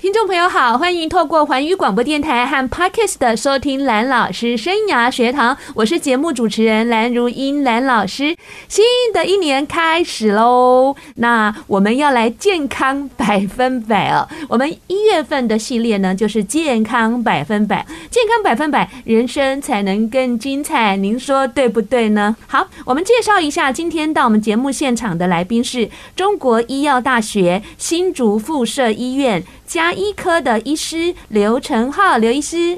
[0.00, 8.34] 听众朋友好，欢迎透过环宇广播电台和 Parkes 的收听蓝老师生涯学堂，我是节目主持人蓝如英蓝老师。
[8.66, 8.82] 新
[9.12, 14.26] 的一年开始喽，那我们要来健康百分百哦。
[14.48, 20.96] 我们一月份的系列呢，就是健康百分百，健康百分百，人生才能更精彩。
[20.96, 22.34] 您说对不对呢？
[22.46, 32.76] 好，我们介绍一下，今天到我们节目现场的来宾是中国医药大学新竹附设医院家医科的医师刘成浩，刘医师，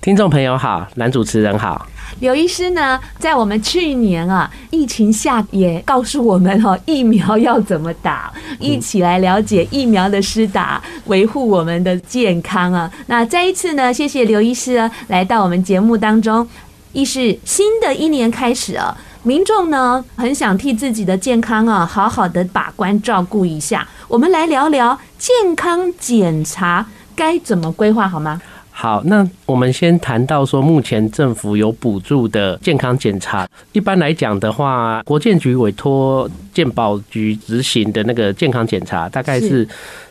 [0.00, 1.86] 听众朋友好，男主持人好。
[2.18, 12.90] 刘医师呢，在我们去年啊疫情下也告诉我们哦，疫苗要怎么打，一起来了解疫苗的施打，维护我们的健康啊。
[13.06, 16.44] 那再一次呢，谢谢刘医师啊，来到我们节目当中。
[16.92, 18.96] 医师，新的一年开始啊。
[19.26, 23.88] 民众呢，很想替自己的健康啊，好好的把关照顾一下。
[24.06, 26.84] 我们来聊聊健康检查
[27.16, 28.38] 该怎么规划，好吗？
[28.76, 33.48] 好，那我们先谈到说，目前政府有补助的健康检查。
[33.72, 39.66] 一般来讲的话，国健局委托健保局执行的那个健康检查，大概是。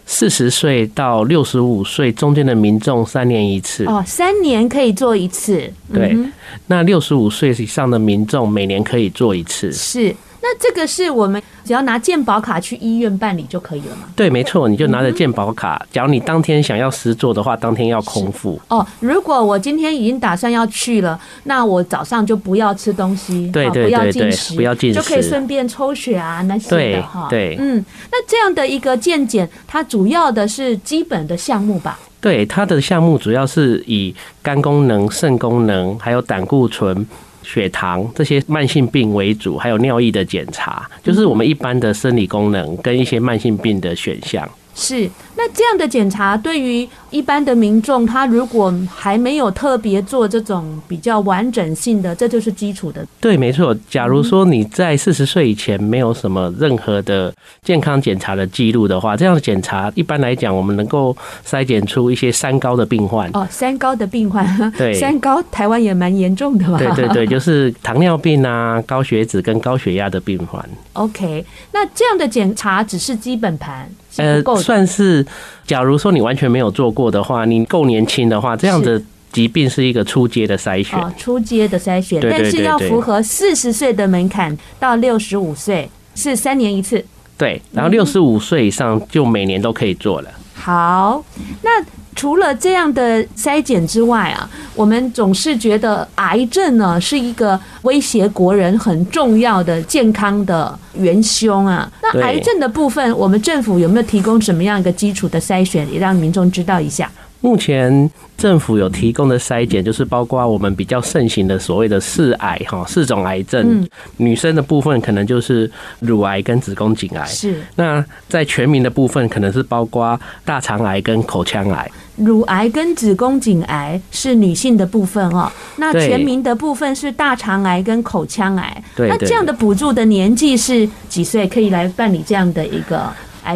[0.05, 5.71] 四十岁到六十五岁中间的民众三年一次哦，三年可以做一次。
[5.93, 6.29] 对，嗯、
[6.67, 9.71] 那六十五岁以上的民众每年可以做一次。
[9.71, 10.13] 是。
[10.45, 14.09] 那这个是我们只要拿健保卡去医院办理就可以了吗？
[14.13, 15.81] 对，没错，你就拿着健保卡。
[15.89, 18.59] 假如你当天想要实做的话，当天要空腹。
[18.67, 27.27] 哦，如果我今天已经打算要去了，那我早上就不要吃东西，对对对对，不要进食，不要进食，就可以顺便抽血啊那些的哈。
[27.29, 31.97] 对，嗯，那这样的一个健检，它主要的是基本的项目吧？
[32.19, 37.07] 对，它的项目主要是以肝功能、肾功能，还有胆固醇。
[37.43, 44.49] 血糖这些慢性病为主，还有尿液的检查，就是我们一般的生理功能跟一些慢性病的选项。
[44.75, 53.05] 是，那这样的检查对于一般的民众，他如果还没有特别做这种比较完整性的，这就是基础的。
[53.21, 53.75] 对，没错。
[53.87, 63.29] 假如说你在四十岁以前没有什么任何的健康检查的记录的话，这样的检查一般来讲，我们能够筛检出一些三高的病患。
[63.33, 64.45] 哦，三高的病患，
[64.75, 66.79] 对，三高台湾也蛮严重的嘛。
[66.79, 70.67] 对对对，就是糖尿病啊、高血脂跟高血压的病患。
[70.93, 73.87] OK，那这样的检查只是基本盘。
[74.17, 75.25] 呃，算是，
[75.65, 79.01] 假如说你完全没有做过的话，你够年轻的话，这样的
[79.31, 80.99] 疾病是一个初阶的筛选。
[81.17, 87.03] 初阶的筛选，但是要符合四十岁的门槛到六十五岁是三年一次。
[87.37, 90.29] 对，然后六十五岁以上就每年都可以做了。
[90.53, 91.23] 好，
[91.61, 91.83] 那。
[92.15, 101.91] 除了这样的筛检之外啊，我们总是觉得癌症呢是一个威胁国人很重要的健康的元凶啊。
[102.01, 107.11] 那癌症的部分，我们政府有没有提供什么样一个基础的筛选，也让民众知道一下？
[107.43, 113.85] 目前政府有提供的筛检，就是包括我们比较盛行的所谓的四癌哈，四种癌症。
[114.15, 117.25] 女生的部分可能就是乳癌跟子宫颈癌。
[117.25, 117.61] 是。
[117.75, 121.91] 那在全民的部分，可能是包括大肠癌跟口腔癌。
[122.15, 125.51] 乳癌跟子宫颈癌是女性的部分哦。
[125.75, 128.83] 那全民的部分是大肠癌跟口腔癌。
[128.95, 129.09] 对。
[129.09, 133.11] 那这样的补助的年纪是几岁可以来办理这样的一个？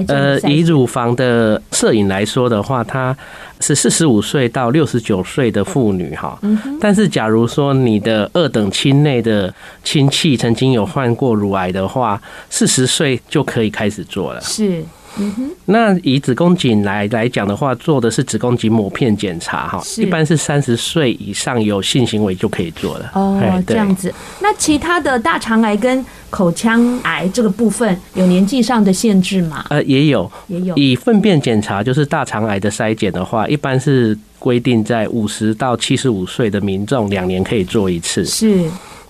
[0.08, 3.16] 呃，以乳房的摄影来说的话，它
[3.59, 6.38] 是四十五岁到六十九岁的妇女哈。
[6.80, 9.53] 但是，假如说你的二等亲内的
[9.84, 14.42] 亲戚曾经有患过乳癌的话，四十岁就可以开始做了。
[14.42, 14.84] 是。
[15.20, 23.12] 嗯哼，那以子宫颈来来讲的话，做的是子宫颈抹片检查哈，一般是三十岁以上有性行为就可以做了。
[23.14, 24.14] 哦，这样子。
[24.42, 29.66] 那其他的大肠癌跟口腔癌这个部分有年纪上的限制吗？
[29.70, 30.76] 呃，也有，也有。
[30.76, 38.24] 以粪便检查就是大肠癌的筛检的话，一般是规定在五十到七十五岁的民众两年可以做一次。
[38.25, 38.66] 是。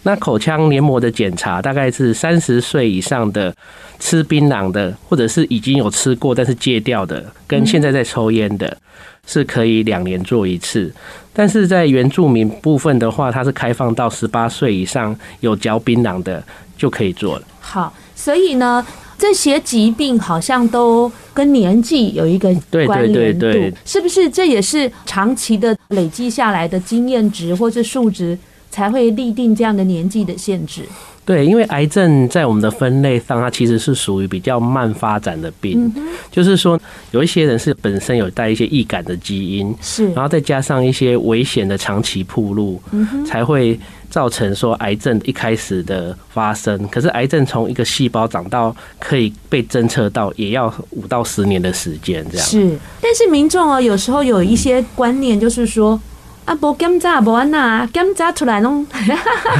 [0.07, 3.53] 那口腔黏膜的检查大概是三十岁以上的
[3.99, 8.77] 吃槟榔的，或者是已经有吃过但是戒掉的，跟现在在抽烟的，
[9.25, 10.89] 是可以两年做一次。
[11.33, 16.41] 但是在原住民部分的话，它是开放到十八岁以上有嚼槟榔的
[16.77, 17.43] 就可以做了。
[17.59, 18.85] 好，所以呢，
[19.17, 22.55] 这些疾病好像都跟年纪有一个
[22.85, 23.45] 关联度，
[23.83, 24.29] 是不是？
[24.29, 28.37] 这也是长期的累积下来的经验值或者数值。
[28.77, 30.83] 才会立定这样的年纪的限制。
[31.25, 36.79] 对，因为癌症在我们的分类上，它其实是属于比较慢发展的病，嗯、就是说
[37.09, 43.77] 有一些人是本身有带一些易感的基因，是，然后再加上一些危险的长期铺路，嗯，才会
[44.11, 46.87] 造成说癌症一开始的发生。
[46.87, 52.77] 可是癌症从一个细胞长到可以被侦测到，也要五到十年的时间，这样是。
[53.01, 55.99] 但是民众哦，有时候有一些观念，就是说。
[56.47, 58.87] 啊，不检查不安呐，检查出来侬。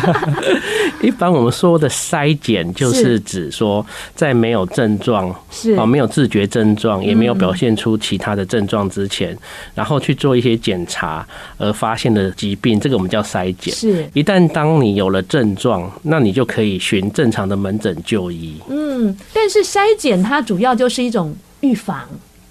[1.04, 3.86] 一般我们说的筛检，就是指说
[4.16, 9.38] 在没有症状，是啊，没有自觉症状，也没有表现出其他的症状之前，
[9.76, 13.76] 然后去做一些检查而发现的疾病，这个我们叫筛检。
[13.76, 18.62] 是，一旦当你有了症状，那你就可以循正常的门诊就医。
[18.70, 22.00] 嗯，但是筛检它主要就是一种预防。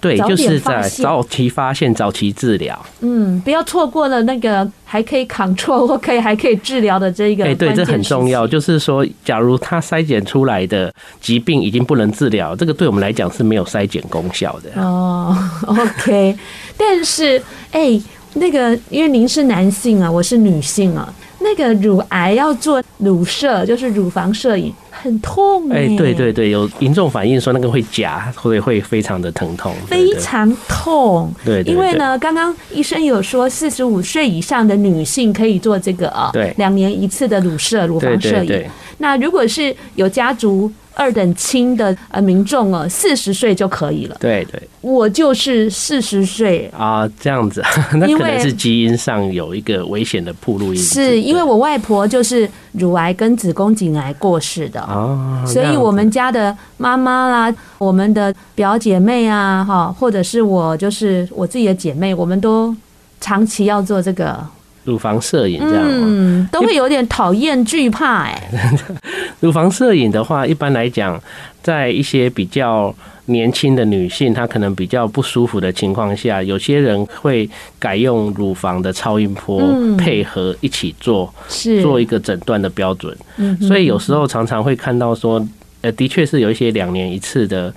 [0.01, 2.79] 对，就是在早期发现、早期治疗。
[3.01, 7.45] 嗯，不要错过了那个还可以 control 或可以还可以治疗的这一个。
[7.45, 8.47] 哎，对，这很重要。
[8.47, 14.81] 就是说，假如他筛检出来的疾病已经不能治疗，这个对我们来讲是没有筛检功效的。
[14.81, 16.37] 哦，OK。
[16.77, 17.43] 但是，
[17.73, 18.01] 哎，
[18.35, 21.13] 那个因为您是男性啊，我是女性啊。
[21.39, 24.73] 那个乳癌要做乳摄，就是乳房摄影，
[25.07, 25.97] 很痛哎、欸。
[25.97, 31.33] 对对对，有民众反映说那个会夹，会会非常的疼痛，非常痛。
[31.45, 38.65] 对，对，因为呢，刚刚医生有说，四十五岁以上的女性可以做这个啊，对，两年一次的乳射乳房摄影。
[38.99, 40.71] 那如果是有家族。
[40.99, 44.17] 二等亲的呃民众哦，四十岁就可以了。
[44.19, 47.63] 对对，我就是四十岁啊，这样子，
[48.01, 50.81] 那可能是基因上有一个危险的暴露因。
[50.81, 52.49] 是因为我外婆就是
[52.79, 62.75] 乳癌跟子宫颈癌过世的啊，所以我们家的妈妈啦，我们的表姐妹啊，哈，或者是我就是我自己的姐妹，我们都
[63.21, 64.39] 长期要做这个。
[64.87, 68.51] 乳房摄影这样，嗯，都会有点讨厌、惧怕哎。
[69.41, 71.21] 乳房摄影的话，一般来讲，
[71.63, 72.95] 在一些比较
[73.27, 77.49] 年轻的女性，她可能比较不舒服的情况下，有些人会
[77.79, 79.61] 改用乳房的超音波
[79.99, 83.15] 配合一起做，是做一个诊断的标准。
[83.61, 85.47] 所以有时候常常会看到说，
[85.83, 87.75] 呃，的确是有一些两年一次的。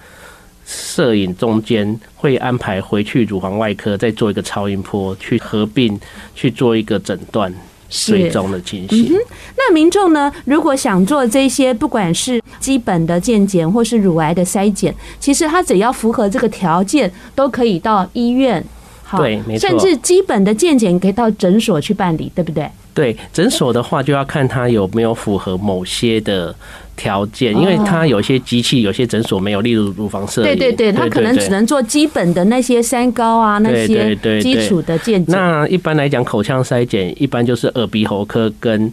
[0.72, 6.00] 摄影中间会安排回去乳房外科再做一个超音波，去合并
[6.36, 7.52] 去做一个诊断
[7.90, 9.08] 最终的情形。
[9.12, 9.18] 嗯。
[9.58, 18.64] 那民众呢，如果想做这些，不管是基本的健检或是乳癌的筛检，其实他只要符合这个条件，都可以到医院。
[19.02, 19.68] 好，对，没错。
[19.68, 22.70] 甚至基本的健检可以到诊所去办理，对不对？
[22.94, 26.56] 对，诊所的话就要看他有没有符合某些的。
[27.00, 30.48] 条件，因为它有些机器，有些诊所没有，例如乳房摄影。
[30.48, 35.34] 对对对，它可能只能做基本的那些三高啊，那些基础的健检。
[35.34, 38.92] 那一般来讲，口腔筛检一般就是耳鼻喉科跟。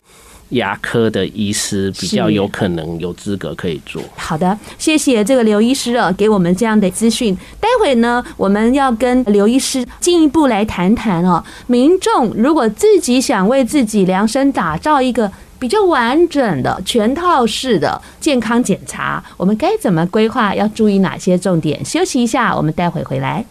[0.51, 4.01] 牙科的医师比较有可能有资格可以做。
[4.15, 7.37] 好的，谢谢这个刘医师啊，给我们这样的资讯。
[7.59, 11.43] 待会呢，我们要跟刘医师进一步来谈谈哦。
[11.67, 20.55] 民众如果自己想为自己量身打造一个比较完整的全套式的健康检查，我们该怎么规划？
[20.55, 21.85] 要注意哪些重点？
[21.85, 23.45] 休息一下，我们待会回来。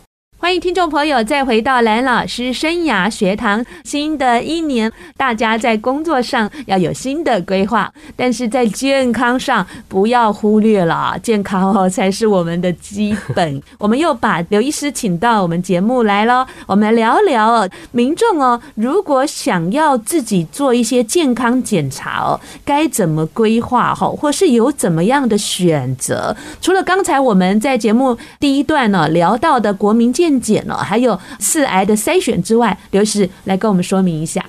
[0.46, 3.66] 欢迎听众朋友再回到蓝老师生涯学堂。
[3.84, 13.60] 新的一年，大家在工作上要有新的规划，但是在健康上不要忽略了，健康哦才是我们的基本。
[13.80, 26.38] 我们又把刘医师请到我们节目来了，我们来聊聊哦，民众哦，如果想要自己做一些健康检查哦，该怎么规划哈，或是有怎么样的选择？
[26.62, 34.46] 除了刚才我们在节目第一段呢聊到的国民健检了，还有四癌的筛选之外，刘医师来跟我们说明一下。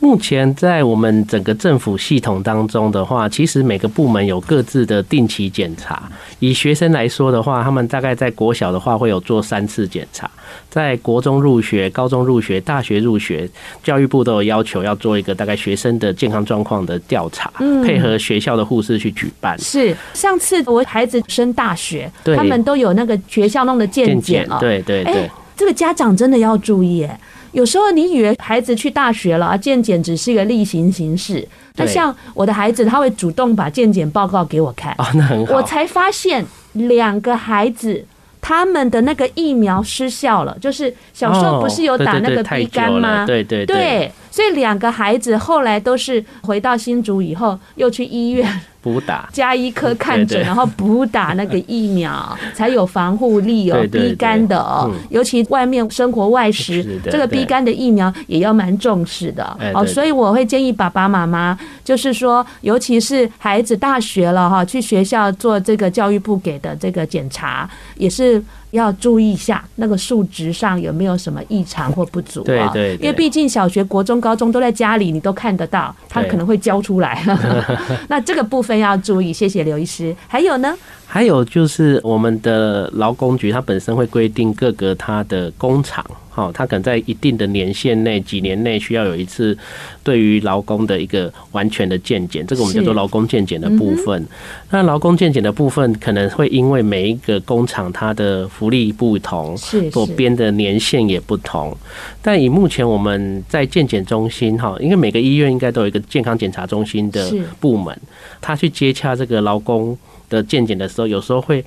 [0.00, 6.02] 目前在我们整个政府系统当中的话，其实每个部门有各自的定期检查。
[6.38, 10.30] 以学生来说的话，他们大概在国小的话会有做三次检查，
[10.70, 13.48] 在国中入学、高中入学、大学入学，
[13.82, 17.52] 教育部都有要求要做一个大概学生的健康状况的调查，
[17.84, 19.58] 配合学校的护士去举办。
[19.58, 24.58] 是上次我孩子升大学，他们都有那个学校弄的健检哦。
[24.60, 27.18] 对对对，这个家长真的要注意哎。
[27.52, 31.46] 有时候你以为孩子去大学了啊，健检只是一个例行形式。
[31.76, 35.54] 那像我的孩子，他会主动把健检报告给我看啊，那很好。
[35.54, 38.04] 我才发现两个孩子
[38.40, 43.24] 他们的那个疫苗失效了，就是小时候不是有打那个乙肝吗？
[43.26, 43.76] 对对对。
[43.76, 48.48] 对，所以两个孩子后来都是回到新竹以后又去医院
[48.80, 53.74] 补打加医科看诊，然后补打那个疫苗，才有防护力哦。
[53.74, 59.84] 对对对 B 肝的哦，尤其外面生活外食，这个 B 肝的疫苗也要蛮重视的哦。
[59.84, 68.40] 所以我会建议爸爸妈妈，就是说，尤其是孩子大学了哈，去学校做这个教育部给的这个检查，也是。
[68.70, 72.44] 要注意一下那个数值上有没有什么异常或不足啊？
[72.44, 77.22] 对对，对，因为毕竟小学、国中、高中都在家里，你都看得到，他可能会教出来。
[78.08, 79.32] 那这个部分要注意。
[79.32, 80.14] 谢谢刘医师。
[80.26, 80.74] 还有呢？
[81.10, 89.56] 还有就是我们的劳工局，它本身会规定各个它的工厂，哈，它可能在一定的年限内、几年内需要有一次
[90.04, 94.22] 对于劳工的一个完全的健检，这个我们叫做劳工健检的部分。
[94.70, 101.74] 那劳工健检的部分可能会因为每一个工厂它的福利不同，是所编的年限也不同。
[102.20, 107.98] 但以目前我们在健检中心，哈，因为每个医院应该都有一个健康检查中心的部门，
[108.42, 109.96] 他去接洽这个劳工。
[110.28, 111.64] 的健检的时候，有时候会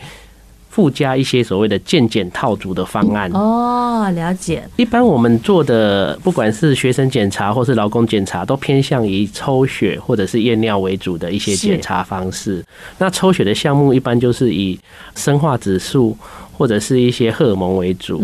[0.70, 3.30] 附加一些所谓的健检套组的方案。
[3.34, 4.64] 哦，了解。
[4.78, 12.64] 一般我们做的，不管是学生检查或是劳工检查，都偏向于抽血或者是验尿为主的一些检查方式。
[12.98, 14.80] 那抽血的项目一般就是以
[15.16, 16.18] 生化指数
[16.62, 18.24] 或者是一些荷尔蒙为主。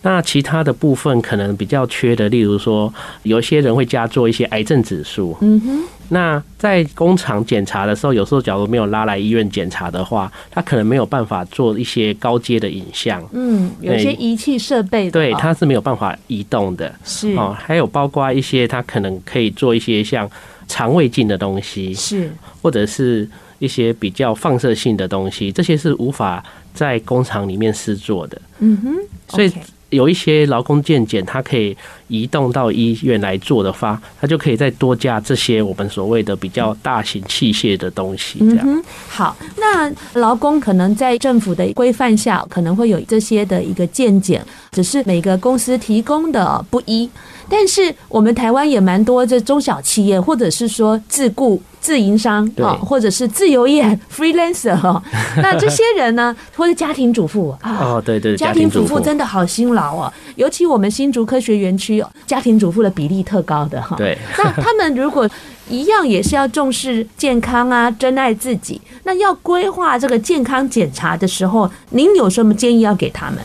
[0.00, 2.90] 那其他的部分可能比较缺的，例如说，
[3.24, 5.36] 有些人会加做一些癌症指数。
[5.42, 5.82] 嗯哼。
[6.08, 13.22] 那在工厂检查的时候，有时候假如没有拉来医院检查的话，他可能没有办法做一些高阶的影像。
[13.32, 16.90] 嗯，有些仪器设备，对，它是没有办法移动的。
[17.04, 20.26] 是哦，还有包括一些，它可能可以做一些像
[20.68, 28.42] 肠胃镜的东西，是或者是一些比较放射性的东西，这些是无法在工厂里面试做的。
[28.58, 28.94] 嗯哼，
[29.28, 29.50] 所以。
[29.90, 31.76] 有一些劳工健检，它可以
[32.08, 38.40] 移动到医院来做的话，它就可以再多加这些我们所谓的比较大型器械的东西。
[38.40, 38.64] 这样。
[38.66, 47.08] 嗯，好，那劳工可能在政府的规范下，可能会有这些的一个健检，只是每个公司提供的不一。
[47.48, 55.02] 但是我们台湾也蛮多这中小企业，或者是说自雇自营商啊，或者是自由业 freelancer 哈。
[55.42, 60.12] 那这些人呢，或者家庭主妇啊，哦对对，家庭主妇真的好辛劳哦。
[60.36, 63.96] 尤其我们新竹科学园区，家庭主妇的比例特高的哈。
[63.96, 64.16] 对。
[64.38, 65.28] 那他们如果
[65.68, 73.38] 一样也是要重视健康啊， 珍爱自己，那要规划这个健康检查的时候，您有什么建议要给他们？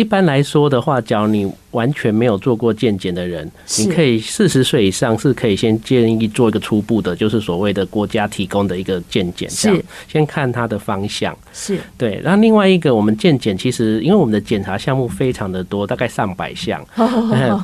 [0.00, 3.46] 一般来说的话，假如你完全没有做过健检的人，
[3.78, 12.18] 你可以四十岁以上是可以先建议做一个初步的，就是所谓的国家提供的一个健检，这样先看它的方向，是对。
[12.24, 16.82] 然后另外一个，我们健检其实因为我们的检查项目非常的多，大概上百项，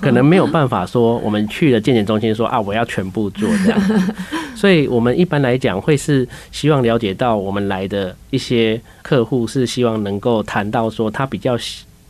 [0.02, 3.80] 可能没有办法说我们去了健检中心说啊，我要全部做这样，
[4.54, 11.56] 所以我们一般来讲会是希望了解到我们来的一些客户是希望能够谈到说他比较。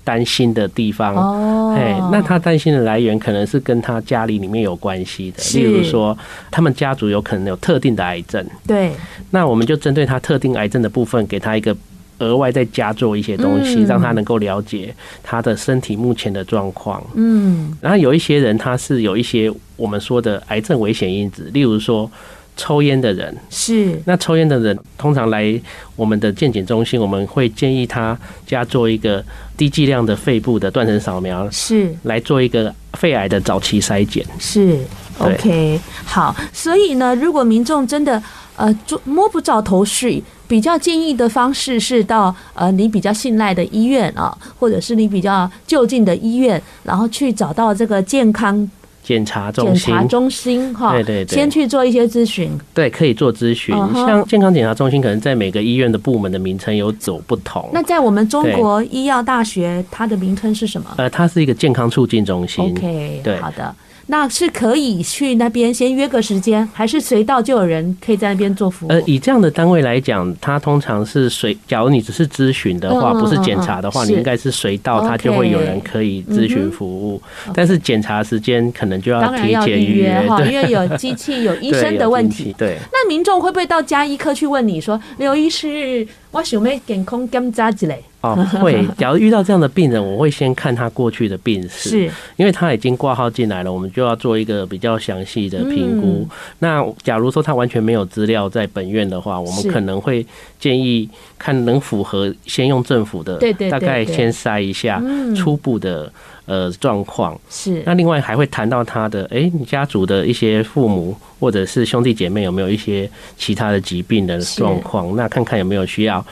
[0.07, 6.17] 担心的地方，哎，那他担心的来源可能是跟他家里里面有关系的，例如说，
[6.49, 8.93] 他们家族有可能有特定的癌症，对，
[9.31, 11.77] 那我们就针对他特定癌症的部分，给他一个
[12.21, 14.95] 额外再加做一些东西，让他能够了解
[15.25, 22.09] 他的身体目前的状况，嗯，然后有一些人他是有一些我们说的癌症危险因子，例如说。
[22.57, 25.61] 抽烟的人是，那抽烟的人通常来
[25.95, 29.23] 我们的健检中心，我们会建议他加做一个
[29.59, 34.25] 低剂量的肺部的断层扫描，是来做一个肺癌的早期筛检。
[34.39, 34.79] 是
[35.19, 36.35] ，OK，好。
[36.53, 38.23] 所以呢，如果民众真的
[38.57, 48.71] 呃摸不着头绪，比较建议的方式是到呃你比较信赖的医院啊，或者是你比较就近的医院，然后去找到这个健康。
[49.07, 53.73] 检查中心，检查中心哈，对对对，先去做一些咨询，对，可以做咨询。
[53.95, 57.71] 像健康检查中心，可能在每个医院的部门的名称有所不同。
[57.73, 60.91] 那在我们中国医药大学，它的名称是什么？
[60.97, 62.65] 呃，它是一个健康促进中心。
[62.65, 63.73] OK，对，好的。
[64.09, 68.89] 那是可以去那边先约个时间，还是随到就有人可以在那边做服务？
[68.89, 71.57] 呃，以这样的单位来讲，它通常是随。
[71.67, 77.21] 假如你只是咨询的话，不是检查的话，你应该是随到，它就会有人可以咨询服务。
[77.53, 82.55] 但是检查时间可能就要提前预约哈，因为有机器、有医 生的问题。
[82.57, 82.79] 对。
[82.93, 86.07] 那民众会不会到加医科去问你说：“刘医师，
[86.37, 88.85] 我想要健康检查之类？”哦，会。
[88.99, 96.27] 假如遇到这样的病人，我会先看他过去的病史，是，因为他已经挂号进来了，我们就要做一个比较详细的评估。
[96.59, 100.27] 那假如说他完全没有资料在本院的话，我们可能会
[100.59, 105.01] 建议看能符合，先用政府的，对对，大概先筛一下
[105.37, 106.11] 初步的
[106.47, 107.39] 呃状况。
[107.51, 107.83] 是。
[107.85, 111.15] 那另外还会谈到他的，哎，你家族的一些父母。
[111.39, 116.25] 或者是兄弟姐妹有没有一些其他的疾病的状况，那看看有没有需要。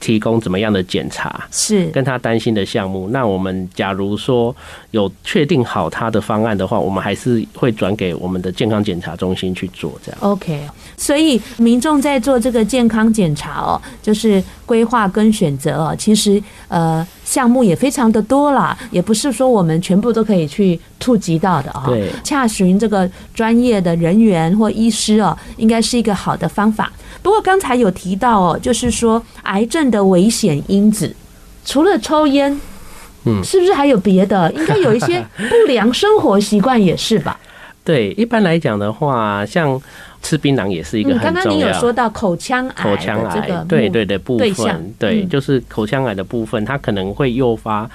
[0.00, 3.06] 提供怎么样的检查是跟他担心的项目？
[3.10, 4.56] 那我们假如说
[4.92, 10.18] 有确定好他的方案的话，我们还是会转给我们的健康检查中心去做这样。
[10.22, 10.66] OK，
[10.96, 21.82] 所以民众在做这个健康检查哦，就是规划跟选择哦，其实呃项目也非常的多啦，也不是说我们全部都可以去触及到的啊。
[21.86, 26.92] 对，洽询这个专业的人员或医师哦，应该是一个好的方法。
[27.20, 31.12] 不过刚才有提到哦，就是说癌症的危险因子，
[31.64, 32.60] 除了抽烟，
[33.24, 34.52] 嗯，是不是还有别的？
[34.52, 37.40] 应该有一些 不良生活习惯也是吧？
[37.82, 39.80] 对，一般来讲的话，像
[40.22, 41.32] 吃槟榔也是一个很重要。
[41.32, 47.90] 刚刚你有说到口腔癌，口腔癌，对对的，部分对，就是口腔癌的部分，它可能会诱发。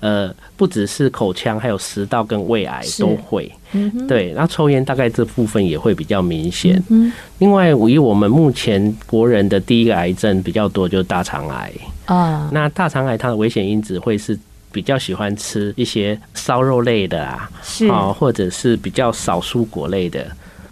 [0.00, 3.50] 呃，不只是口腔，还有食道跟胃癌都会。
[3.72, 6.80] 嗯、对，然后抽烟大概这部分也会比较明显。
[6.90, 7.10] 嗯。
[7.38, 11.72] 另外，以我们目前国人的第一个癌症比较多，就是大肠癌
[12.04, 12.50] 啊。
[12.52, 14.38] 那大肠癌它的危险因子会是
[14.70, 20.26] 比较喜欢吃一些烧肉类的啊，是啊，或者是比较少蔬果类的。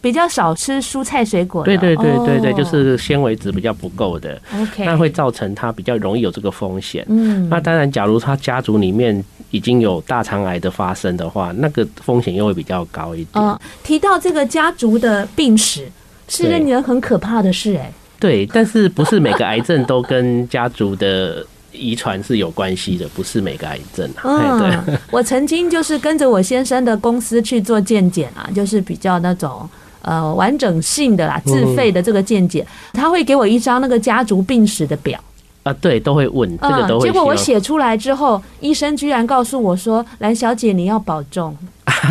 [0.05, 7.03] 比较少吃蔬菜水果，对对对对对，就是纤维质比较不够的，OK，那会造成他比较容易有这个风险。
[7.09, 13.43] 嗯，那当然，假如他家族里面已经有大肠癌的发生的话，那个风险又会比较高一点。
[13.43, 15.91] 嗯，提到这个家族的病史，
[16.29, 17.91] 是令人很可怕的事哎。
[18.21, 23.09] 对，但是不是每个癌症都跟家族的遗传是有关系的？
[23.09, 24.23] 不是每个癌症啊。
[24.25, 24.99] 嗯，对。
[25.11, 29.67] 我曾经就是跟着我先生的公司去做健检啊，就是比较那种。
[30.05, 35.19] 呃，完整性的啦，自费的这个见解，他会给我一张那个家族病史的表
[35.65, 37.07] 啊，对，都会问这个都会。
[37.07, 41.57] 结果我写出来之后，医生居然告诉我说：“蓝小姐，你要保重。”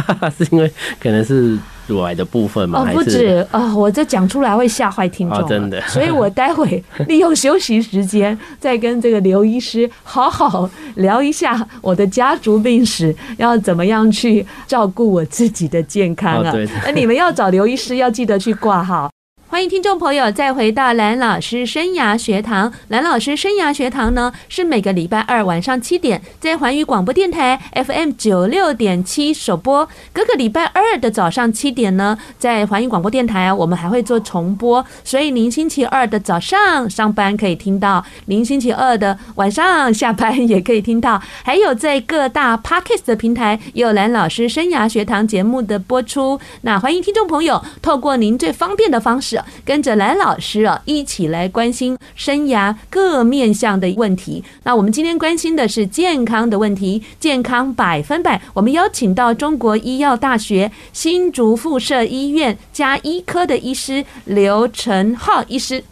[0.38, 1.58] 是因为可能是。
[1.88, 2.80] 乳癌的部分吗？
[2.82, 3.76] 哦，不止啊！
[3.76, 5.82] 我这讲出来会吓坏听众，真的。
[5.88, 16.54] 所以我待会利用休息时间，再跟这个刘医师好好聊一下我的家族病史，要怎么样去照顾我自己的健康啊？
[16.86, 19.13] 那你们要找刘医师，要记得去挂号。
[19.54, 22.74] 欢迎听众朋友再回到蓝老师生涯学堂。
[22.88, 29.88] 蓝老师生涯学堂呢，是每个礼拜二晚上七点在环宇广播电台 FM 九六点七首播。
[30.12, 34.84] 各个礼拜二的早上七点呢，在环宇广播电台，我们还会做重播。
[35.04, 41.22] 所以您星期二的早上上班可以听到，您星期二的晚上下班也可以听到。
[41.44, 46.40] 还有在各大 Podcast 的平台也有蓝老师生涯学堂节目的播出。
[46.62, 49.40] 那欢迎听众朋友透过您最方便的方式。
[49.66, 54.44] 跟着蓝老师啊，一起来关心生涯各面向的问题。
[54.64, 58.42] 那我们今天关心的是健康的问题，健康百分百。
[58.54, 65.84] 我们邀请到中国医药大学新竹附设医院加医科的医师刘成浩医师。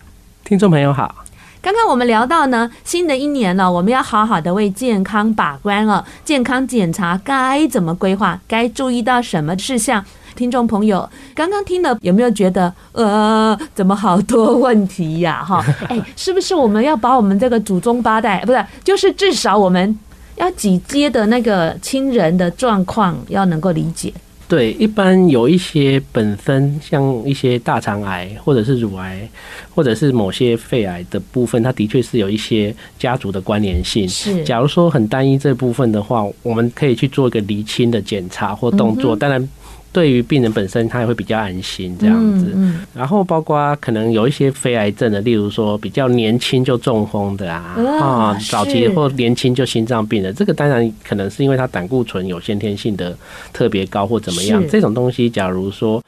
[0.44, 1.24] 听众朋友好，
[1.62, 6.06] 刚刚我们聊到呢，新的一年了，我们要好好的为健康把关了。
[6.26, 8.40] 健康检查该怎么规划？
[8.48, 10.04] 该注意到什么事项？
[10.36, 15.62] 听众朋友，刚刚听了有没有觉得呃，怎么好多问题呀、啊？
[15.62, 19.98] 哈， 哎，是不是我们要把我们这个祖宗八代，不是，就是至少我们
[20.36, 24.14] 要几阶的那个亲人的状况要能够理解？
[24.48, 29.30] 对，一般有一些本身像一些大肠癌，或者是乳癌，
[29.74, 34.06] 或者是某些肺癌的部分，它的确是有一些家族的关联性。
[34.10, 39.48] 是，假如说很单一这部分的话，我们可以去做一个厘清的检查或动作，当然。
[39.94, 42.56] 对于病人本身，他也会比较安心这样子。
[42.94, 53.18] 然后包括可能有一些非癌症的，例如说比较年轻就中风的啊，啊，早期或年轻就心脏病的，这个当然可能是因为他胆固醇有先天性的
[53.52, 54.64] 特别高或怎么样。
[54.70, 56.02] 这种东西，假如说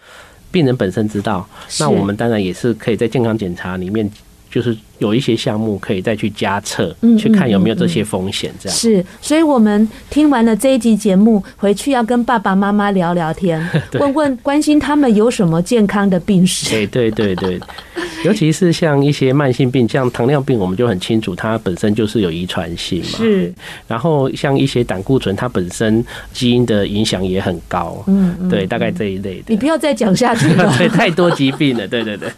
[0.51, 1.47] 病人本身知道，
[1.79, 4.09] 那我们当然也是可以在健康检查里面。
[4.53, 8.53] 就是有一些项目可以再去加测，去看有没有这些风险。
[8.59, 13.59] 这样是，所以我们听完了这一集节目，回去要跟爸爸妈妈聊聊天，
[13.99, 16.69] 问问关心他们有什么健康的病史。
[16.69, 17.59] 对对对对，
[18.23, 23.17] 尤其是像一些慢性病，像糖尿病，我们就很清楚，它本身就是有遗传性嘛。
[23.17, 23.53] 是。
[23.87, 28.01] 然后像一些胆固醇，它本身基因的影响也很高。
[28.07, 29.45] 嗯，对，大概这一类的。
[29.47, 31.87] 你不要再讲下去了， 对，太多疾病了。
[31.87, 32.29] 对对对。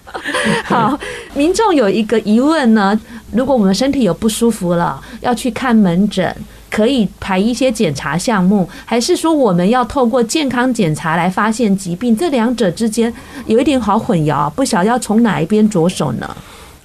[0.63, 0.97] 好，
[1.35, 2.05] 民众有一。
[2.05, 2.99] 个疑问呢？
[3.31, 6.35] 如果我们身体有不舒服了，要去看门诊，
[6.69, 12.15] 可以排一些检查项目，还是说我们要透过健康检查来发现疾病？
[12.15, 13.11] 这两者之间
[13.47, 16.37] 有一点好混淆，不晓得要从哪一边着手呢？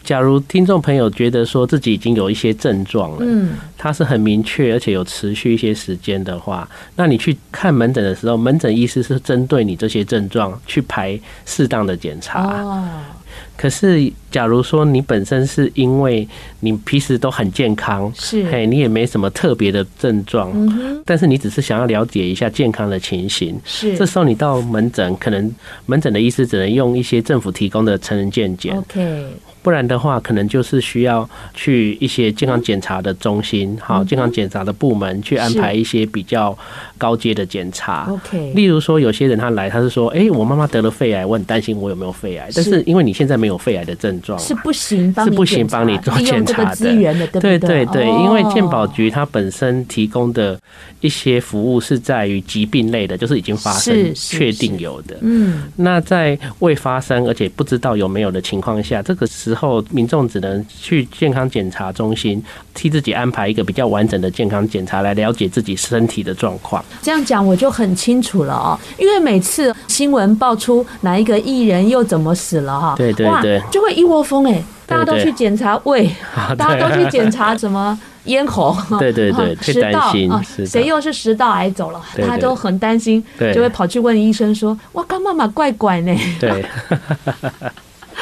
[0.03, 12.63] 假如听众朋友觉得说自己已经有一些症状了，嗯，它是很明确而且有持续一些时间的话，那你去看门诊的时候，门诊医师是针对你这些症状去排适当的检查。
[12.63, 12.89] 哦。
[13.61, 16.27] 可是，假如说你本身是因为
[16.61, 29.27] 你平时都很健康，是，嘿，你也没什么特别的症状，嗯哼，但是你只是想要了解一下健康的情形，是，这时候你到门诊，可能门诊的医师只能用一些政府提供的成人健检，OK。
[29.63, 36.57] 不然的话，可能就是需要去一些健康检查的中心，好，健康检查的部门去安排一些比较
[36.97, 38.07] 高阶的检查。
[38.09, 46.91] OK，例如说，有些人他来，他是说，哎，我妈妈得了肺癌，我很担心我有没有肺癌，但是因为你现在没有肺癌的症状，是不行，是不行帮你做检查的。
[47.41, 50.59] 对对对，因为健保局它本身提供的
[51.01, 55.19] 一些服务是在于疾病类的，就是已经发生、确定有的。
[55.21, 59.50] 嗯，那在未发生而且不知道有没有的情况下，这个是。
[59.51, 62.41] 之后，民众只能去健康检查中心
[62.73, 66.85] 替自己安排一个比较完整的健康检查，来了解自己身体的状况。
[67.03, 76.09] 这样讲我就很清楚了哦，因为每次新闻爆出哪一个艺人又怎么死了哈，对对对，就会一窝蜂哎，大家都去检查胃，
[76.57, 83.21] 大家都去检查什么咽喉，对对对，食道啊，谁又是食道癌走了，大家都很担心，
[83.53, 86.65] 就会跑去问医生说：“哇，干妈妈怪怪呢？”对。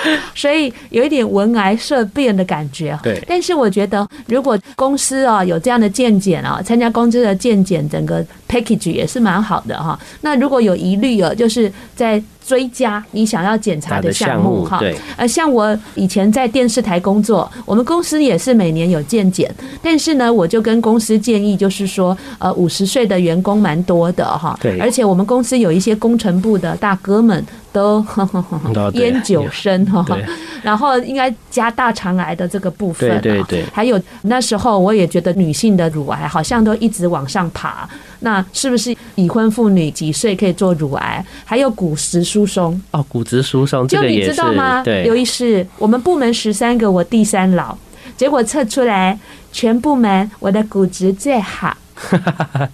[0.35, 3.23] 所以有一点闻癌色变的感觉，对。
[3.27, 9.99] 但是我觉得，如果公司啊有这样的健检啊，参加公司的健检，整个 package 也是蛮好的哈。
[10.21, 12.23] 那如果有疑虑啊，就是在。
[12.49, 14.81] 追加你想要检查的项目哈，
[15.19, 28.03] 呃，像我以前在电视台工作，我们公司也是每年有健检，但是呢，我就跟公司建议，就是说，呃，五十岁的员工蛮多的哈，对，而且我们公司有一些工程部的大哥们都
[28.95, 30.03] 烟酒生哈，
[30.65, 37.87] 然后应该加大肠癌的这个部分，对对对，还有那时候我也觉得女性的乳癌好像都一直往上爬。
[38.21, 41.25] 那是不是已婚妇女几岁可以做乳癌？
[41.45, 44.83] 还有骨质疏松哦，骨质疏松，就你知道吗？
[44.83, 47.77] 对，刘医师，我们部门十三个，我第三老，
[48.17, 49.19] 结果测出来
[49.53, 51.77] 全部门我的骨质最好，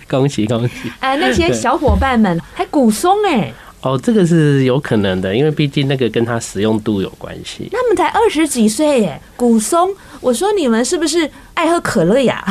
[0.08, 0.90] 恭 喜恭喜！
[1.00, 3.52] 哎，那些小伙伴们还骨松哎。
[3.82, 7.68] 哦，这个是有可能的，因为毕竟那个跟他使用度有关系。
[7.70, 9.90] 他们才二十几岁耶，骨松。
[10.24, 12.42] 我说你们是不是爱喝可乐呀？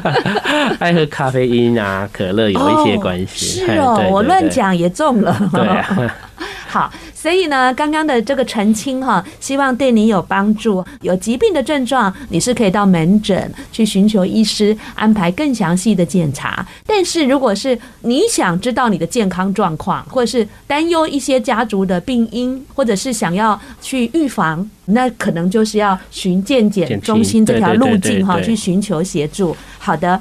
[0.80, 3.66] 爱喝咖啡因啊，可乐有一些关系。
[3.66, 5.36] 是哦，我乱讲也中了。
[5.52, 6.14] 对啊。
[6.72, 10.82] 好，所以呢，刚刚的这个澄清哈，希望对你有帮助。
[11.02, 16.66] 有疾病的症状，你是可以到门诊去寻求医师安排更详细的检查。
[16.86, 29.54] 但是，如果是你想知道你的健康状况，或者是担忧一些家族的病因，或者是想要去预防，那可能就是要寻健检中心这条路径哈，去寻求协助。
[29.78, 30.18] 好的，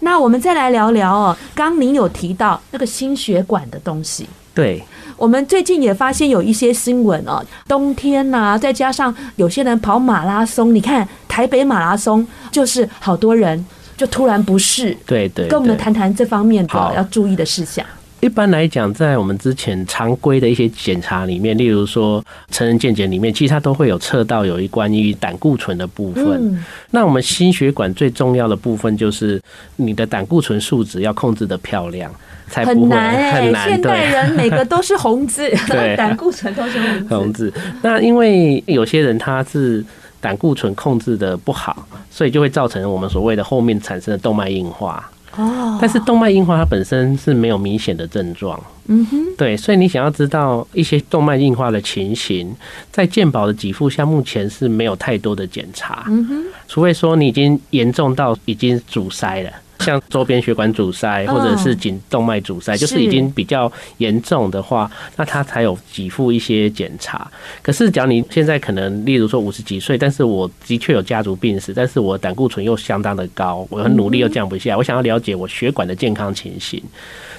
[0.00, 4.84] 那我们再来聊聊哦，刚您有提到那个心血管的东西，对。
[5.16, 13.64] 我们最近也发现有一些新闻哦，冬天呐，再加上有些人跑马拉松，你看台北马拉松就是好多人
[13.96, 14.96] 就突然不适。
[15.06, 17.84] 对对，跟我们谈谈这方面的要注意的事项。
[18.24, 26.64] 一般来讲，在我们之前常规的一些检查里面，例如说成人健检里面，其实它都会有测到有一关于胆固醇的部分。
[26.90, 29.38] 那我们心血管最重要的部分就是
[29.76, 32.10] 你的胆固醇数值要控制的漂亮。
[32.48, 35.50] 才不会很难哎，现代人每个都是红字，
[35.96, 37.14] 胆固醇都是红字。
[37.14, 37.52] 红字。
[37.82, 39.84] 那因为有些人他是
[40.20, 45.10] 胆固醇控制的不好，所以就会造成我们所谓的后面产生的动脉硬化。
[45.36, 45.78] 哦。
[45.80, 48.58] 但是动脉硬化它本身是没有明显的症状。
[48.86, 49.18] 嗯哼。
[49.36, 52.54] 对，所以你想要知道一些动脉硬化的情形，
[52.90, 56.04] 在健保的给付下目前是没有太多的检查。
[56.08, 56.44] 嗯哼。
[56.68, 59.50] 除非说你已经严重到已经阻塞了。
[59.84, 67.30] 像周边血管阻塞，或者是颈动脉阻塞，就是已经比较严重的话，那他才有给付一些检查。
[67.62, 76.82] 可是，假如你现在可能，例如说五十几岁，但是我的确有家族病史，但是我胆固醇又相当的高，我很努力又降不下，我想要了解我血管的健康情形。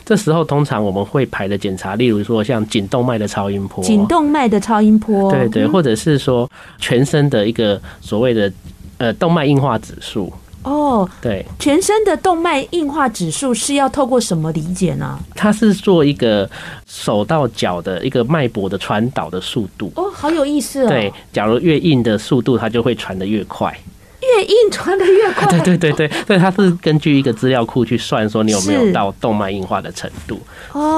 [0.05, 8.51] 这时候，通常我们会排的检查，例如说像颈动脉的超音波，颈动脉的超音波，对对，或者是说全身的一个所谓的
[8.99, 10.31] 呃动脉硬化指数。
[10.65, 15.17] 哦，对，全身的动脉硬化指数是要透过什么理解呢？
[15.35, 16.49] 它是做一个
[16.87, 19.91] 手到脚的一个脉搏的传导的速度。
[19.95, 20.89] 哦，好有意思哦。
[20.89, 23.71] 对，假如越硬的速度，它就会传得越快。
[24.21, 25.47] 越硬传的越快。
[25.47, 30.39] 对对对对，所以它是根据一个资料库去算，说你有没有到动脉硬化的程度，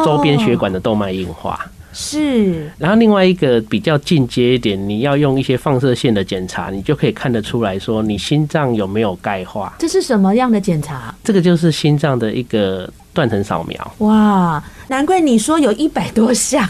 [0.05, 1.59] 周边血管的动脉硬化。
[1.97, 2.71] 是。
[2.77, 9.73] 然后另外一个比较进阶一点，你要用一些放射线的检查，你就可以看得出来说你心脏有没有钙化。
[9.79, 11.13] 这是什么样的检查？
[11.23, 13.93] 这个就是心脏的一个断层扫描。
[13.97, 16.63] 哇，难怪你说有一百多项。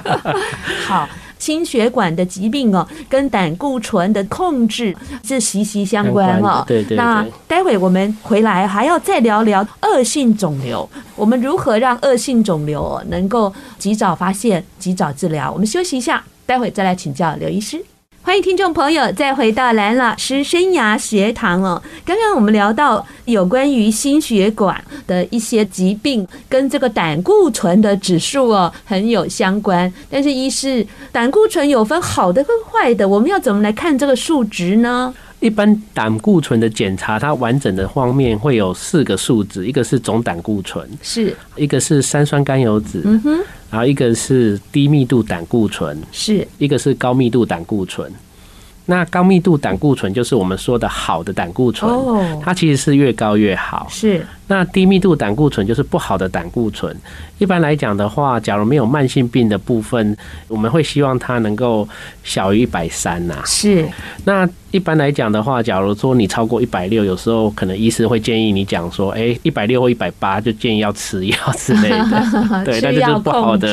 [0.88, 1.06] 好。
[1.40, 6.62] 心血管的疾病哦，跟胆固醇的控制是息息相关哦。
[6.68, 6.96] 对对对。
[6.96, 15.50] 那待会我们回来还要再聊聊恶性肿瘤，我们如何让恶性肿瘤能够及早发现、及早治疗？
[15.50, 17.82] 我们休息一下，待会再来请教刘医师。
[18.22, 21.82] 欢迎听众朋友再回到蓝老师生涯学堂哦。
[22.04, 29.90] 刚刚我们聊到有关于心血管的一些疾病，跟这个胆固醇的指数哦很有相关。
[30.10, 35.12] 但是，一是，胆固醇有分好的跟坏的，我们要怎么来看这个数值呢？
[35.40, 43.38] 一般胆固醇的检查，它完整的方面会有四个数值，一个是总胆固醇，是一个是三酸甘油脂，嗯哼，
[43.70, 48.12] 然后一个是低密度胆固醇，是一个是高密度胆固醇。
[48.86, 51.90] 那高密度胆固醇就是我们说的好的胆固醇，
[52.40, 53.86] 它其实是越高越好。
[53.90, 54.26] 是。
[54.50, 56.94] 那低密度胆固醇就是不好的胆固醇。
[57.38, 60.16] 一般来讲的话，假如没有慢性病的部分，
[60.48, 61.88] 我们会希望它能够
[62.24, 63.36] 小于一百三呐。
[63.46, 63.88] 是。
[64.24, 72.62] 那一般来讲的话，假如说你超过一百六，有时候可能医师会建议你讲说，哎，一百六或一百八就建议要吃药之类的。
[72.66, 73.68] 对，那就是不好的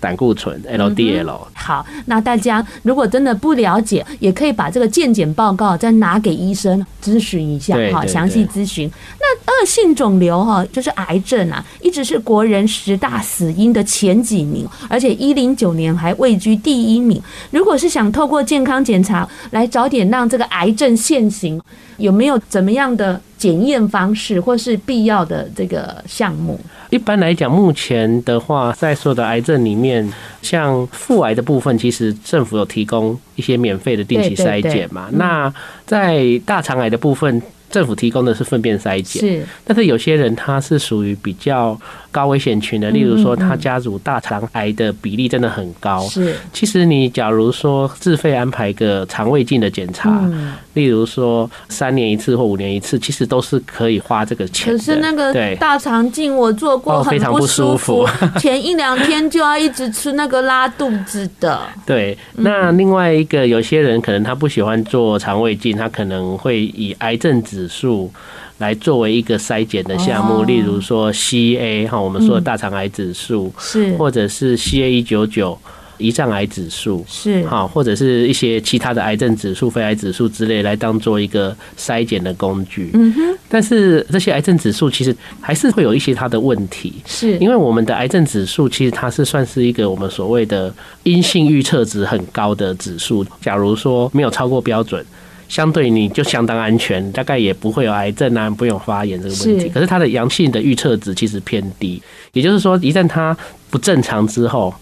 [0.00, 1.30] 胆固醇 LDL。
[1.30, 1.38] 嗯。
[1.52, 8.90] 好，那大家如果真的不了解，也可以把这个健检报告再拿给医生咨询一下，好，详细咨询。
[9.20, 9.89] 那恶性。
[9.94, 17.20] 肿瘤哈，就是癌症啊，一直是国人十大死因的前几名，而且一零九年还位居第一名。
[17.50, 21.60] 如果是想透过健康检查来早点让这个癌症现行，
[21.98, 26.58] 有没有怎么样的检验方式，或是必要的这个项目？
[26.90, 30.10] 一般来讲，目前的话，在所有的癌症里面，
[30.42, 35.08] 像腹癌的部分，其实政府有提供一些免费的定期筛检嘛。
[35.12, 35.52] 那
[35.86, 37.40] 在大肠癌的部分。
[37.70, 41.78] 政府提供的是粪便筛检，是，但是有些人他是属于比较
[42.10, 46.00] 高危险群的，例如说他家族大肠癌的比例真的很高。
[46.08, 50.28] 是，其实你假如说自费安排个肠胃镜的检查，
[50.74, 54.76] 例如说三年一次或五年一次，其实都是可以花这个钱。
[54.76, 58.04] 可是那个大肠镜我做过，很不舒服，
[58.40, 61.60] 前一两天就要一直吃那个拉肚子的。
[61.86, 68.10] 对，那另外一个有些人可能他不喜欢做肠胃镜，他可能会以癌症指数
[68.56, 75.58] 来作为一个筛检的项目，例如说 CA 哈，我们说的大肠癌指数是，或者是 CA 一九九
[75.98, 82.90] 胰脏癌指数是，哈，或者是一些其他的癌症指数、肺癌指数之类，来当做一个筛检的工具。
[82.94, 87.36] 嗯哼，但是这些癌症指数其实还是会有一些它的问题，是。
[87.36, 95.04] 因为我们的癌症指数其实它是算是一个我们所谓的阴性预测值很高的指数，假如说没有超过标准。
[95.50, 99.68] 相对你就相当安全，大概也不会有癌症啊，不用发炎这个问题。
[99.68, 102.00] 可是它的阳性的预测值其实偏低，
[102.32, 103.36] 也就是说，一旦它
[103.68, 104.72] 不正常之后，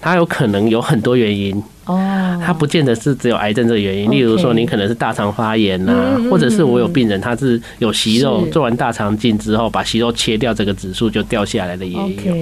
[0.00, 4.10] 它有可能有很多原因哦，它不见得是只有癌症这个原因。
[4.10, 12.34] 例如说，你可能是大肠发炎呐，或者是我有病人他是有息肉，做完大肠镜之后把息肉切掉，这个指数就掉下来的也有。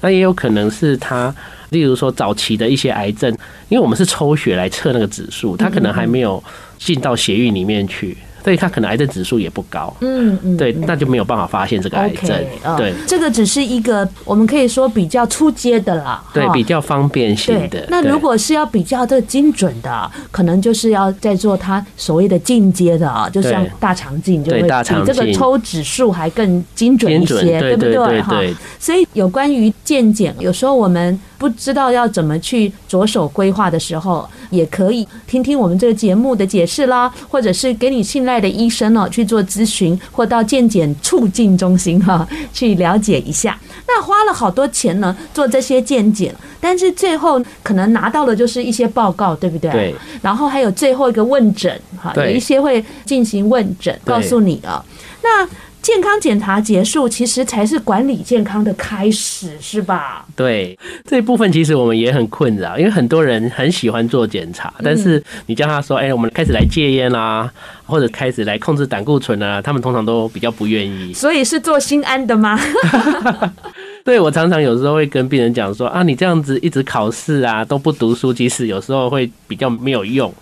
[0.00, 1.34] 那也有可能是他，
[1.68, 3.30] 例如说早期的一些癌症，
[3.68, 6.42] 因为我们是抽血来测那个指数，他可能还没有。
[6.78, 9.94] 进到血液里面去，所以他可能癌症指数也不高。
[10.00, 12.44] 嗯嗯，对，那就没有办法发现这个癌症。
[12.76, 17.84] 对，这个只是一个我们可以说比较初阶的啦，对，比较方便性的。
[17.88, 24.68] 那如果是要比较这精准的，可能就是要在做他所谓的进阶的啊，就像大肠镜，就会比
[25.04, 28.22] 这个抽指数还更精准一些，对不对？
[28.22, 28.40] 哈，
[28.78, 31.18] 所以有关于健检，有时候我们。
[31.38, 43.58] 不知道要怎么去着手规划的时候，也可以听听我们这个节目的解释啦，或者是给你信赖的医生哦去做咨询，或到健检促进中心哈 去了解一下。
[43.86, 49.70] 那花了好多钱呢做这些健检，但是最后可能拿到的就是一些报告，对不对？
[49.70, 49.94] 对。
[50.22, 54.84] 然后还有最后一个问诊哈，有一些会进行问诊，告诉你啊，
[55.22, 55.48] 那。
[55.86, 60.26] 健康检查结束，其实才是管理健康的开始，是吧？
[60.34, 67.48] 对，这一部分其实我们也很困扰，因为很多人很喜欢做检查，但是你叫他说：“哎，我们开始来戒烟啦，
[67.84, 71.14] 或者开始来控制胆固醇啊”，他们通常都比较不愿意。
[71.14, 72.58] 所以是做心安的吗？
[74.06, 80.32] 对，我常常有时候会跟病人讲说啊，你这样子一直考试啊，都不读书，其实有时候会比较没有用。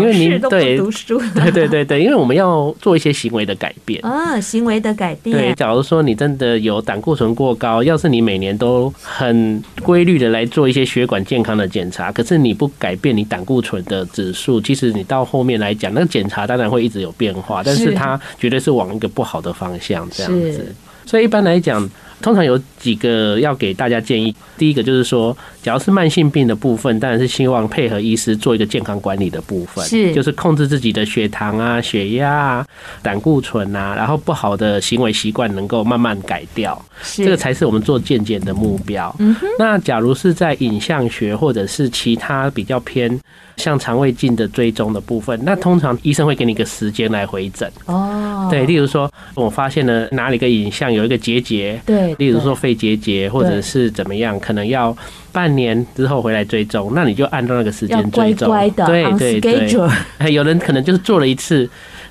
[0.00, 5.36] 因为你都不读书， 对对对对，因为我们要做一些行为的改变啊，行为的改变。
[5.36, 20.74] 对，假如说你真的有胆固醇过高，要是你每年都很规律的来做一些血管健康的检查，可是你不改变你胆固醇的指数，其实你到后面来讲，那个检查当然会一直有变化，但是它绝对是往一个不好的方向这样子。
[21.06, 21.88] 所以一般来讲。
[22.20, 32.66] 通常有几个要给大家建议，第一个就是说，假如是慢性病的部分，当然是希望配合医师做一个健康管理的部分，是就是控制自己的血糖啊、血压啊、
[33.02, 36.80] 胆固醇啊，然后不好的行为习惯能够慢慢改掉，
[37.14, 39.14] 这个才是我们做健检的目标。
[39.18, 39.46] 嗯哼。
[39.58, 43.18] 那假如是在影像学或者是其他比较偏
[43.56, 47.70] 像肠胃镜的追踪的部分，那通常医生会给你一个时间来回诊。
[47.86, 48.29] 哦。
[48.50, 52.14] 对，例如说，我发现了哪里个影像有一个结节，对。
[52.18, 54.96] 例如说肺结节或者是怎么样，可能要
[55.32, 58.48] 半年之后回来追踪，那你就按照那个时间追踪。
[58.86, 59.68] 对对对。
[60.32, 61.68] 有人可能就是做了一次，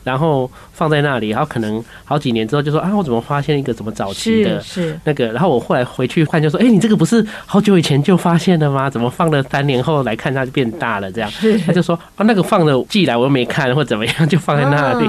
[0.10, 4.60] 然后放在那里，然后可能好几年之后就说啊，我怎么发现一个怎么早期的
[5.04, 5.28] 那个？
[5.28, 8.90] 然后我后来回去看就说，哎，你这个不是好久以前就发现的吗？
[8.90, 11.12] 怎么放了三年后来看它就变大了？
[11.12, 11.32] 这样，
[11.68, 15.08] 他就说啊，那个放了寄来我又没看或怎么样，就放在那里，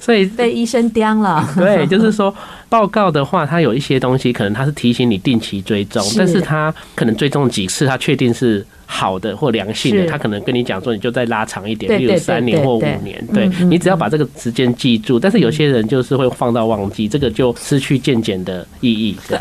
[0.00, 1.46] 所以被医生刁了。
[1.56, 2.34] 对，就是说。
[2.68, 15.18] 报告的话，它有一些东西，可能它是提醒你定期追踪，但是它可能追踪几次，它确定是好的或良性的，他可能跟你讲说，你就再拉长一点，比如三年或五年，对，你只要把这个时间记住。
[15.18, 19.16] 但是有些人就是会放到忘记，这个就失去健检的意义。
[19.28, 19.38] 对，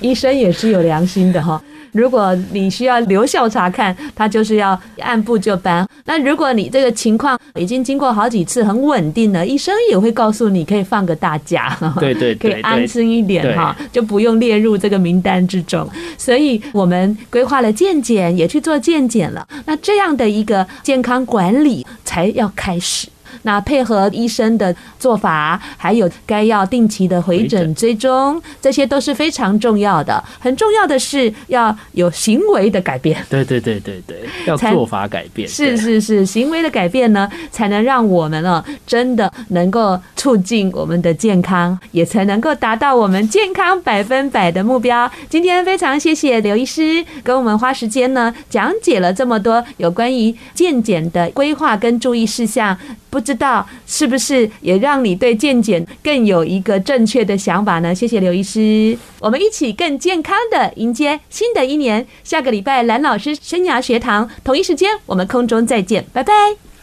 [0.00, 1.62] 医生也是有良心的哈。
[1.92, 5.86] 如果你需要留校查看，他就是要按部就班。
[6.04, 15.88] 那如果你这个情况已经经过好几次很稳定了，医生也会告诉你可以放个大假， 对对，可以安心一点哈，就不用列入这个名单之中。
[16.16, 19.46] 所以我们规划了健检，也去做健检了。
[19.66, 23.08] 那这样的一个健康管理才要开始。
[23.42, 30.22] 那配合医生的做法，还有该要定期的回诊追踪，这些都是非常重要的。
[30.38, 33.24] 很重要的是要有行为的改变。
[33.28, 35.48] 对对对对对，要做法改变。
[35.48, 45.10] 是是是，行为的改变呢，才能让我们呢真的能够促进我们的健康，也才能够达到我们健康百分百的目标。
[45.28, 52.76] 今天非常谢谢刘医师跟我们花时间呢讲解了这么多有关于健检的规划跟注意事项。
[53.10, 57.94] 不知道是不是也让你对健检更有一个正确的想法呢？
[57.94, 62.04] 谢谢刘医师，我们一起更健康的迎接新的一年。
[62.24, 66.32] 下个礼拜蓝老师生涯学堂同一时间，我们空中再见，拜拜。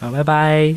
[0.00, 0.74] 好，拜拜。